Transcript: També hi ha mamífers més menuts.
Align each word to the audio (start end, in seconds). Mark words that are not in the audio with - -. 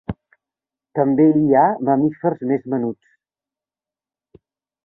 També 0.99 1.27
hi 1.41 1.53
ha 1.59 1.65
mamífers 1.89 2.41
més 2.53 2.65
menuts. 2.75 3.15